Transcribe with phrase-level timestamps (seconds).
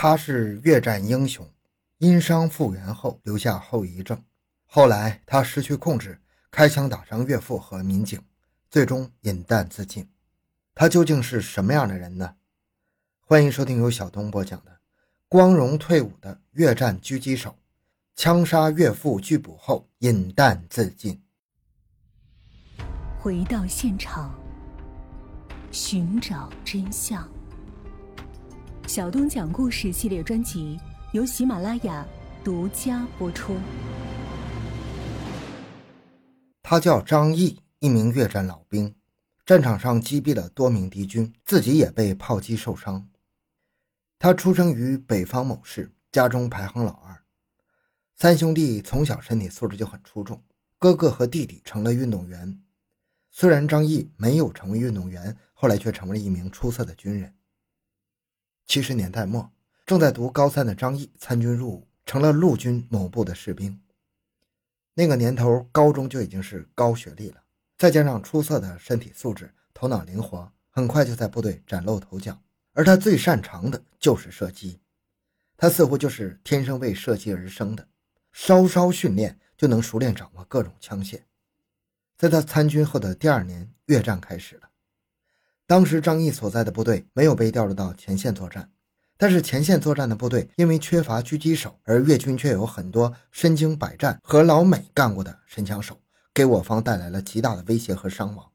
[0.00, 1.44] 他是越战英雄，
[1.98, 4.22] 因伤复原后留下后遗症。
[4.64, 6.20] 后来他失去控制，
[6.52, 8.22] 开枪打伤岳父和民警，
[8.70, 10.08] 最终饮弹自尽。
[10.72, 12.36] 他究竟是什么样的人呢？
[13.18, 14.70] 欢迎收听由小东播讲的
[15.28, 17.50] 《光荣退伍的越战狙击手》，
[18.14, 21.20] 枪杀岳父拒捕后饮弹自尽。
[23.18, 24.32] 回到现场，
[25.72, 27.28] 寻找真相。
[28.88, 30.80] 小东讲故事系列专辑
[31.12, 32.08] 由喜马拉雅
[32.42, 33.54] 独家播出。
[36.62, 38.94] 他叫张毅，一名越战老兵，
[39.44, 43.06] 战场上击毙了多名敌军，自己也被炮击受伤。
[44.18, 47.14] 他出生于北方某市，家中排行老二。
[48.16, 50.42] 三兄弟从小身体素质就很出众，
[50.78, 52.58] 哥哥和弟弟成了运动员。
[53.30, 57.34] 虽然张毅没有成为运动员，后来却成为了一名出色的军人。
[58.68, 59.50] 七十年代末，
[59.86, 63.80] 正在读高三的张毅参军入伍，成了陆军某部的士兵。
[64.92, 67.42] 那个年头，高中就已经是高学历了，
[67.78, 72.38] 再加上出色的身体素质、头脑灵活，很快就在部队崭露头角。
[72.74, 74.78] 而他最擅长的就是射击，
[75.56, 77.88] 他似乎就是天生为射击而生的，
[78.32, 81.22] 稍稍训练就能熟练掌握各种枪械。
[82.18, 84.68] 在他参军后的第二年，越战开始了。
[85.68, 88.70] 当时张毅所在的部队没有被调入到前线作战，
[89.18, 96.00] 但是前线作战的部队因为缺乏狙击手，而越军却有很多身经百战和老美干过的神枪手，
[96.32, 98.50] 给我方带来了极大的威胁和伤亡。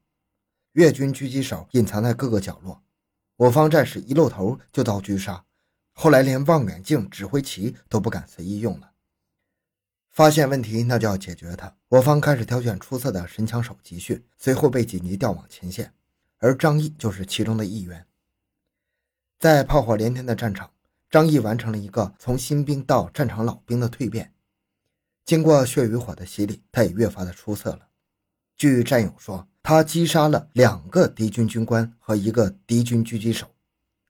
[0.72, 2.82] 越军狙击手隐藏在各个角落，
[3.36, 5.44] 我方战士一露头就遭狙杀，
[5.92, 8.90] 后来连望远镜、指挥旗都不敢随意用了。
[10.10, 11.76] 发现问题，那就要解决它。
[11.90, 15.92] 我方开始挑选出色的神枪手集训，随后被紧急调往前线。
[16.44, 18.06] 而张毅就是其中的一员。
[19.40, 20.70] 在炮火连天的战场，
[21.08, 24.30] 张毅完成了一个从新兵到战场老兵的蜕变。
[25.24, 27.88] 经过血与火的洗礼，他也越发的出色了。
[28.58, 33.50] 据战友说，他击杀了两个敌军军官和一个敌军狙击手。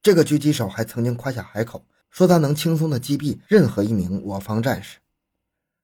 [0.02, 4.98] 这个狙击手还曾经夸下海口，说他能轻松的击毙任何一名我方战士。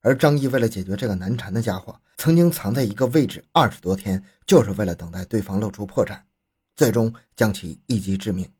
[0.00, 6.20] 而张毅为了解决这个难缠的家伙，曾经藏在一个位置二十多天，就是为了等待对方露出破绽。
[6.80, 8.50] 最终将其一击致命。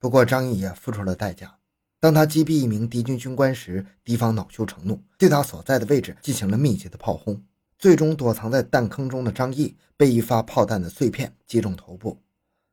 [0.00, 1.56] 不过张毅也付出了代价。
[2.00, 7.40] 当他击毙一名敌军军官时，敌方恼羞成怒，对他所在的位置进行了密集的炮轰。
[7.78, 12.20] 最终躲藏在弹坑中的张毅被一发炮弹的碎片击中头部，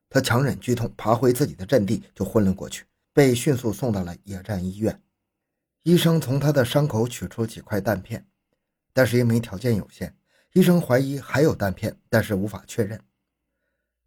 [0.10, 5.00] 他强忍剧痛爬回自己的阵地就昏了过去，被迅速送到了野战医院。
[5.84, 8.26] 医生从他的伤口取出几块弹片，
[8.92, 10.18] 但是因为条件有限，
[10.54, 13.00] 医生怀疑还有弹片，但是无法确认。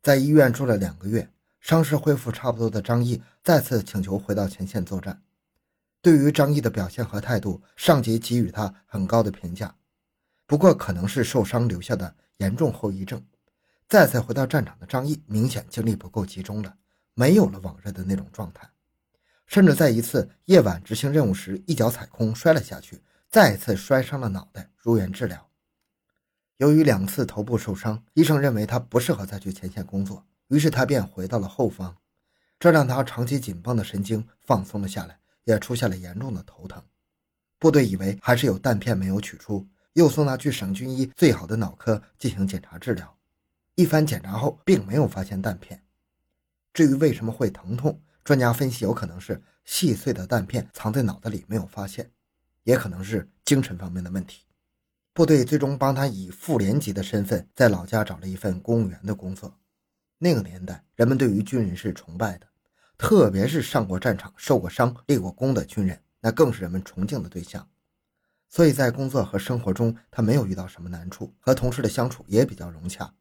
[0.03, 1.29] 在医院住了两个月，
[1.61, 5.23] 伤势恢复差不多的张毅再次请求回到前线作战。
[6.01, 9.75] 对于张毅的表现和态度，上级给予他很高的评价。
[10.47, 13.23] 不过，可能是受伤留下的严重后遗症，
[13.89, 16.75] 再次回到战场的张毅明显精力不够集中了，
[17.15, 18.71] 没有了往日的那种状态，
[19.47, 25.48] 甚至在一次夜晚执行任务时一脚踩空摔了下去，再次摔伤了脑袋，入院治疗。
[26.59, 31.97] 由于两次头部受伤，医生认为他不适合再去前线工作，于是他便回到了后方，
[32.59, 36.83] 这让他长期紧绷的神经放松了下来，也出现了严重的头疼。
[37.61, 43.17] 部队以为还是有弹片没有取出，又送他去省军医最好的脑科进行检查治疗。
[43.77, 45.81] 一番检查后，并没有发现弹片。
[46.75, 52.11] 至于为什么会疼痛，专家分析有可能是细碎的弹片藏在脑子里没有发现，
[52.65, 54.43] 也可能是精神方面的问题。
[55.19, 59.53] 部队最终帮他以副连级的身份在老家找了一份公务员的工作。
[60.17, 62.47] 那个年代，人们对于军人是崇拜的，
[62.97, 67.69] 特别是上过战场、受过伤、立过功的军人，那更是人们崇敬的对象。
[68.49, 73.13] 所以在工作和生活中，他没有遇到什么难处，和同事的相处也比较融洽。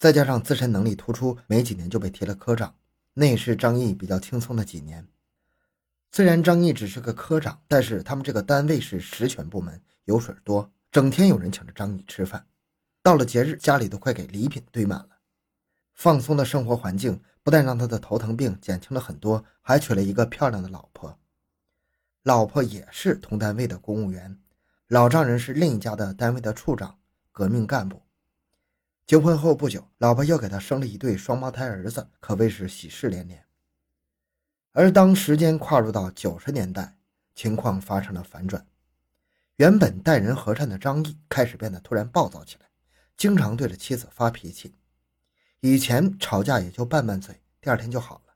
[0.00, 2.74] 再加上自身能力突出，没几年就被提了科长，
[3.14, 5.06] 那也是张毅比较轻松的几年。
[6.10, 10.72] 虽然张毅只是个科长，但是他们这个单位是实权部门，油水多。
[10.90, 12.44] 整天有人请着张宇吃饭，
[13.00, 15.08] 到了节日，家里都快给礼品堆满了。
[15.94, 21.16] 放松的生活环境不但让他的头疼病减轻了很多，还娶了一个漂亮的老婆。
[22.24, 24.36] 老婆也是同单位的公务员，
[24.88, 26.98] 老丈人是另一家的单位的处长，
[27.30, 28.02] 革命干部。
[29.06, 33.44] 结婚后不久，老婆又给他生了一对双胞胎儿子，可谓是喜事连连。
[34.72, 36.96] 而当时间跨入到九十年代，
[37.36, 38.66] 情况发生了反转。
[39.60, 42.66] 原本待人和善的张毅开始变得突然暴躁起来，
[43.18, 44.74] 经常对着妻子发脾气。
[45.60, 48.32] 以前吵架也就拌拌嘴，第二天就好了。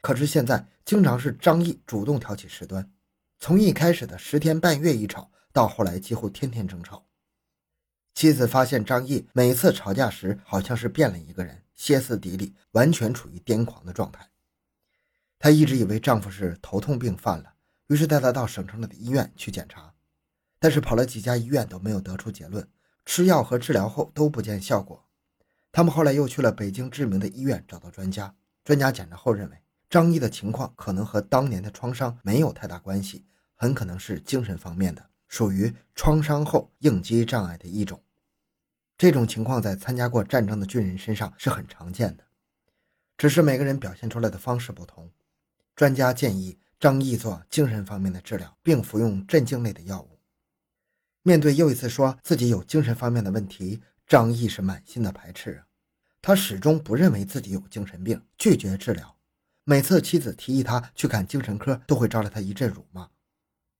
[0.00, 2.88] 可是现在经常是张毅主动挑起事端，
[3.40, 7.04] 从一开始的十天半月一吵，到后来几乎天天争吵。
[8.14, 14.24] 妻子发现张毅每次吵架时好像是变了一个人，歇斯底里，完全处于癫狂的状态。
[15.40, 17.54] 她一直以为丈夫是头痛病犯了，
[17.88, 19.92] 于是带他到省城里的医院去检查，
[20.58, 22.68] 但是跑了几家医院都没有得出结论，
[23.04, 25.04] 吃药和治疗后都不见效果。
[25.70, 28.34] 他们后来又去了北京知名的医院，找到专家，
[28.64, 29.56] 专家检查后认为
[29.88, 33.24] 张毅的情况可能和当年的创伤没有太大关系，
[33.54, 38.02] 很可能是精神方面的，属于创伤后应激障碍的一种。
[38.96, 42.24] 这种情况在参加过战争的军人身上是很常见的，
[43.16, 45.08] 只是每个人表现出来的方式不同。
[45.76, 50.17] 专家建议张毅做精神方面的治疗，并服用镇静类的药物。
[51.22, 55.66] 面对又一次说自己有精神方面的问题，张毅是满心的排斥啊！
[56.22, 59.16] 他始终不认为自己有精神病，拒绝治疗。
[59.64, 63.08] 每次妻子提议他去看精神科，都会招来他一阵辱骂。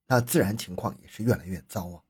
[0.07, 2.03] 那自然情况也是越来越糟啊！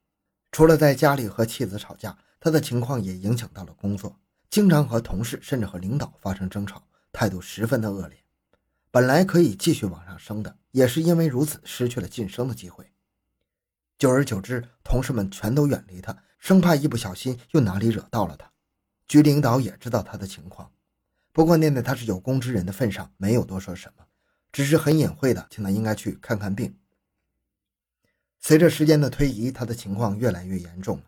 [0.53, 2.19] 除了在家里和妻子吵架。
[2.41, 4.17] 他的情况也影响到了工作，
[4.49, 8.17] 经常和同事甚至和领导发生争吵，态度十分的恶劣。
[8.93, 12.93] 本来可以继续往上升的，也是因为如此失去了晋升的机会。
[13.99, 18.49] 久而久之，同事们全都远离他，生怕一不小心又哪里惹到了他。
[19.09, 20.71] 局领导也知道他的情况，
[21.33, 24.05] 不过念在他是有功之人的份上，没有多说什么，
[24.53, 26.79] 只是很隐晦的请他应该去看看病。
[28.39, 31.05] 随着时间的推移，他的情况越来越严重了。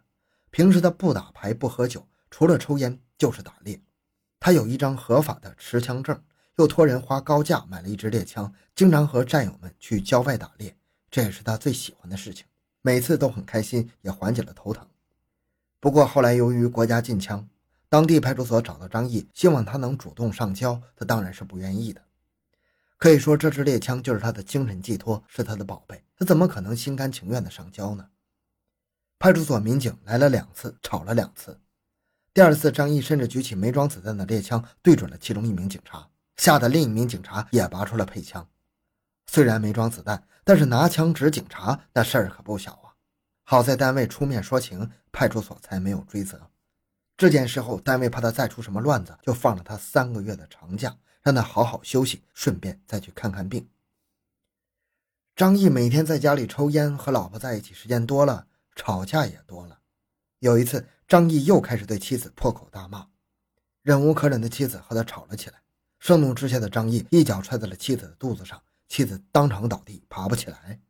[0.51, 3.81] 平时他不打牌不喝酒，除了抽烟就是打猎。
[4.41, 6.21] 他有一张合法的持枪证，
[6.57, 10.77] 又托人花高价买了一支猎枪，经常和战友们去郊外打猎，
[11.09, 12.45] 这也是他最喜欢的事情。
[12.83, 14.87] 每次都很开心，也缓解了头疼。
[15.79, 17.49] 不过后来由于国家禁枪，
[17.89, 22.03] 当地派出所找到张毅，希望他能主动上交，他当然是不愿意的。
[22.97, 28.09] 可以说这支猎枪就是他的精神寄托，是他的宝贝，他怎么可能心甘情愿的上交呢？
[29.19, 31.59] 派出所民警来了两次，吵了两次。
[32.33, 38.47] 第二次，张毅甚至举起没装子弹的猎枪，对准了其中一名警察，吓得另一名警察也拔出了配枪。
[39.33, 42.91] 虽然没装子弹，但是拿枪指警察，那事儿可不小啊！
[43.45, 46.51] 好在单位出面说情，派出所才没有追责。
[47.17, 53.69] 这件事后，单位怕他再出什么乱子，就放了他三个月的长假，让他好好休息，顺便再去看看病。
[55.37, 58.49] 张毅每天在家里抽烟，和老婆在一起时间多了。
[58.75, 59.79] 吵架也多了。
[60.41, 63.07] 有一次，张毅又开始对妻子破口大骂，
[63.83, 65.63] 忍无可忍的妻子和他吵了起来。
[66.01, 70.81] 盛怒之下的张毅一脚踹在了妻子的肚子上，妻子当场倒地，爬不起来。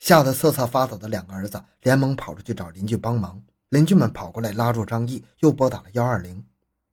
[0.00, 3.40] 吓得瑟瑟发抖的两个儿子连忙跑出去找邻居帮忙。
[3.68, 6.44] 邻居们跑过来拉住张毅，又拨打了幺二零。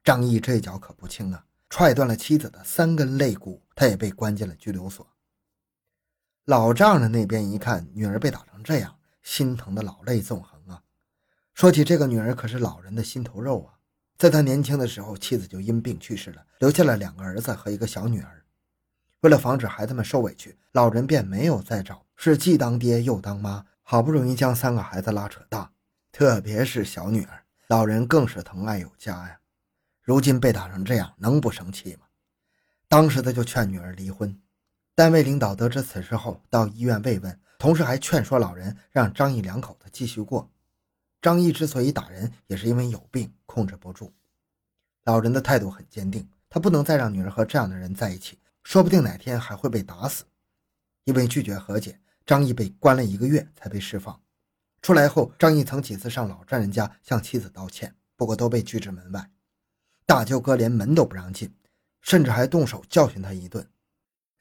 [0.04, 5.06] 张毅这一脚可不轻啊，踹断了妻子的三根肋骨，他也被关进了拘留所。
[6.46, 8.96] 老丈人那边一看女儿被打成这样。
[9.24, 10.82] 心疼的老泪纵横啊！
[11.54, 13.74] 说起这个女儿，可是老人的心头肉啊。
[14.18, 18.41] 在他年轻的时候，妻子就因病去世了，留下了两个儿子和一个小女儿。
[19.22, 25.72] 为了防止孩子们受委屈，老人便没有再找，是既当爹又当妈，好不容易将三个孩子拉扯大。
[26.12, 29.40] 特别是小女儿，老人更是疼爱有加呀。
[30.02, 32.08] 如今被打成这样，能不生气吗？
[32.88, 34.36] 当时他就劝女儿离婚。
[34.96, 37.40] 单位领导得知此事后，到医院慰问。
[37.60, 40.50] 同时还劝说老人让张毅两口子继续过。
[41.22, 44.12] 张毅之所以打人，也是因为有病控制不住。
[45.04, 50.26] 老人的态度很坚定，他不能再让女儿和这样的人在一起，说不定哪天还会被打死。
[51.04, 54.22] 因为拒绝和解，张毅被关了一个月才被释放。
[54.82, 59.30] 出来后，张毅曾几次上老丈人家向妻子道歉，不过都被拒之门外。
[60.06, 61.56] 大舅哥连门都不让进，
[62.02, 63.68] 甚至还动手教训他一顿。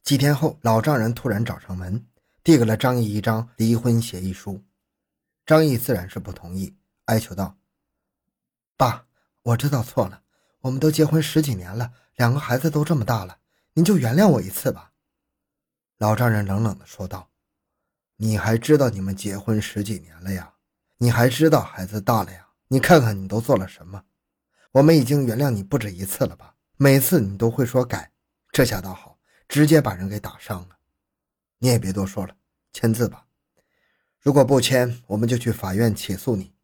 [0.02, 2.06] 几天后，老丈人突然找上门。
[2.42, 4.64] 递给了张毅一张离婚协议书，
[5.44, 6.74] 张毅自然是不同意，
[7.04, 7.58] 哀求道
[8.78, 9.04] ：“爸，
[9.42, 10.22] 我知道错了，
[10.60, 13.39] 我们都结婚十几年了，两个孩子都这么大了，
[13.74, 14.92] 您就原谅我一次吧。”
[15.98, 17.30] 老丈人冷冷地说道
[18.16, 20.54] ：“你还知道你们结婚十几年了呀？
[20.98, 22.48] 你还知道孩子大了呀？
[22.68, 24.04] 你看看你都做了什么？
[24.72, 26.54] 我们已经原谅你不止一次了吧？
[26.76, 28.12] 每次你都会说改，
[28.52, 30.76] 这下倒好，直接把人给打伤了。”
[31.58, 32.34] 你也别多说了，
[32.72, 33.26] 签字吧。
[34.18, 36.54] 如果不签，我们就去法院起诉你。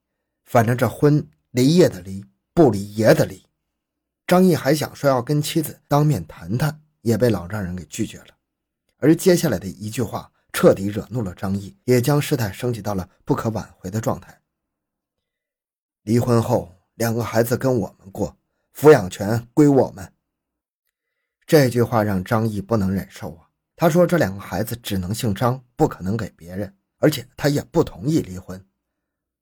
[0.44, 3.44] 反正这婚离也得离，不离也得离。
[4.26, 8.26] 张毅还想说要跟妻子当面谈谈，也被老丈人给拒绝了。
[8.96, 14.40] 而接下来的一句话彻底惹怒了张毅，也将事态升级到了不可挽回的状态。
[16.02, 18.36] 离婚后，两个孩子跟我们过，
[18.74, 20.12] 抚养权归我们。
[21.46, 23.48] 这句话让张毅不能忍受啊。
[23.76, 28.66] 他说这两个孩子只能姓张，不可能给别人，而且他也不同意离婚。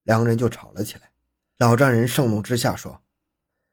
[0.02, 1.10] 两个人就吵了起来。
[1.56, 3.00] 老丈人盛怒之下说：“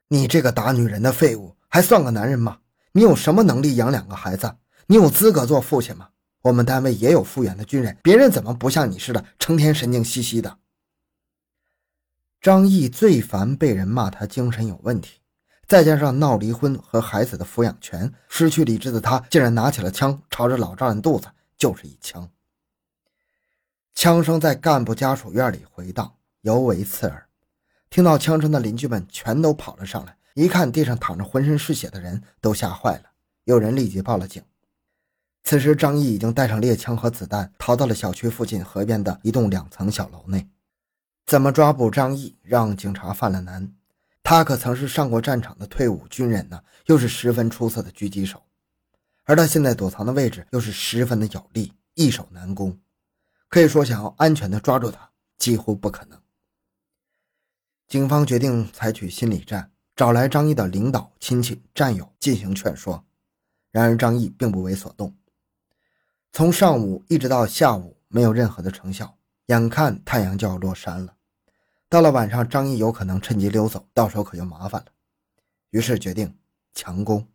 [0.07, 2.59] 你这个打女人的废物，还算个男人吗？
[2.93, 4.55] 你有什么能力养两个孩子？
[4.87, 6.09] 你有资格做父亲吗？
[6.41, 10.57] 我们单位也有复员的军人，别人怎么不像你似的，成天神经兮兮的？”
[12.41, 15.19] 张毅最烦被人骂他精神有问题。
[15.67, 22.29] 再加上闹离婚和孩子的抚养权，失去理智的他竟然拿起了枪，朝着老丈人肚子就是一枪。
[23.93, 27.25] 枪声在干部家属院里回荡，尤为刺耳。
[27.89, 33.11] 听到枪声的邻居们全都跑了上来，一看地上躺着浑身是血的人，都吓坏了。
[33.43, 34.43] 有人立即报了警。
[35.43, 40.47] 此时，张毅已经带上猎枪和子弹，逃到了小区附近河边的一栋两层小楼内。
[41.25, 43.73] 怎么抓捕张毅，让警察犯了难。
[44.23, 48.43] 他可曾是上过战场的退伍军人呢，又是十分出色的狙击手，
[49.23, 52.79] 而他现在躲藏的位置又是十分的有利，易守难攻，
[53.49, 55.09] 可以说想要安全的抓住他
[55.39, 56.21] 几乎不可能。
[57.87, 63.03] 警方决定采取心理战，找来张毅的领导、亲戚、战友进行劝说，
[63.71, 65.15] 然而张毅并不为所动。
[66.31, 69.17] 从上午一直到下午，没有任何的成效，
[69.47, 71.13] 眼看太阳就要落山了。
[71.89, 74.87] 到了晚上，张毅有可能趁机溜走，到时候可就麻烦了。
[75.71, 76.37] 于是决定
[76.73, 77.27] 强攻。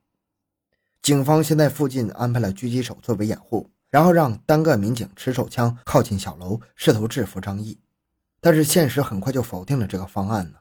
[1.02, 7.78] 警方先在附近安排了狙击手作为掩护，然后让单个民警持手枪靠近小楼，试图制服张毅。
[8.40, 10.58] 但是现实很快就否定了这个方案呢。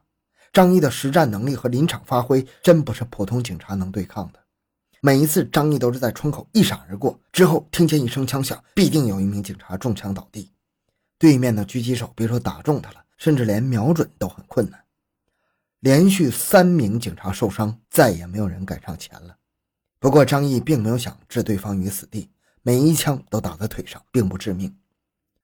[0.55, 4.39] 张毅的实战能力和临场发挥真不是普通警察能对抗的。
[5.01, 10.50] 每一次，张毅都是在窗口一闪而过，之后听见一声枪响，必定有一名警察中枪倒地。
[11.19, 13.03] 对面的狙击手别说打中他了。
[13.17, 14.83] 甚至连瞄准都很困难，
[15.79, 19.38] 连续三名警察受伤，再也没有人敢上前了。
[20.00, 22.29] 不过张毅并没有想置对方于死地，
[22.62, 24.75] 每一枪都打在腿上，并不致命。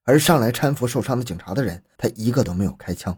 [0.03, 3.17] 而上来搀扶受伤的警察的人，他一个都没有开枪。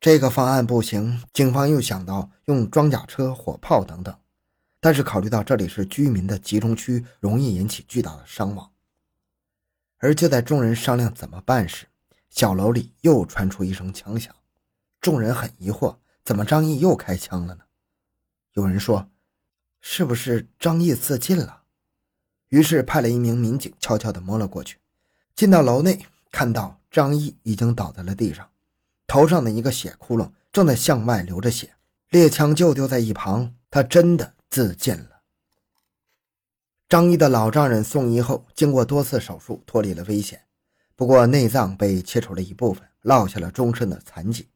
[0.00, 4.16] 这个方案不行，警方又想到用装甲车、火炮等等，
[4.78, 8.70] 但是考虑到这里是居民的集中区，容易引起巨大的伤亡。
[9.98, 11.86] 而就在众人商量怎么办时，
[12.28, 14.32] 小楼里又传出一声枪响，
[15.00, 17.64] 众人很疑惑，怎么张毅又开枪了呢？
[18.52, 19.08] 有人说，
[19.80, 21.62] 是不是张毅自尽了？
[22.50, 24.78] 于是派了一名民警悄悄地摸了过去，
[25.34, 28.48] 进到楼内，看到张毅已经倒在了地上，
[29.06, 31.74] 头上的一个血窟窿正在向外流着血，
[32.10, 35.20] 猎枪就丢在一旁，他真的自尽了。
[36.88, 40.42] 张毅的老丈人送医后，经过多次手术，脱离了危险。
[40.94, 44.48] 不过，内脏被切除了一部分，落下了终身的残疾。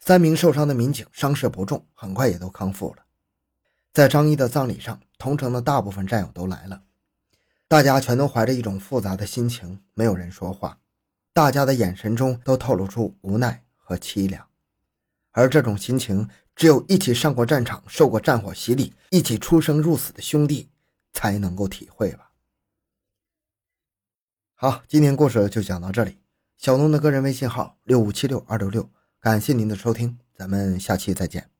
[0.00, 3.04] 三名受伤的民警伤势不重，很快也都康复了。
[3.92, 6.82] 在张一的葬礼上，同城的大部分战友都来了，
[7.66, 10.78] 大家全都怀着一种复杂的心情，没有人说话，
[11.32, 14.46] 大家的眼神中都透露出无奈和凄凉。
[15.30, 20.68] 而这种心情，只有一起上过战场、受过战火洗礼、一起出生入死的兄弟
[21.14, 22.30] 才能够体会吧。
[24.54, 26.18] 好，今天故事就讲到这里。
[26.58, 28.90] 小东的个人微信号六五七六二六六，
[29.20, 31.57] 感谢您的收听，咱们下期再见。